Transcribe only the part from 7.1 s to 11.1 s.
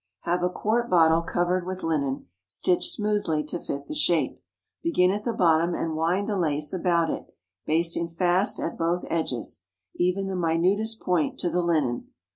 it, basting fast at both edges, even the minutest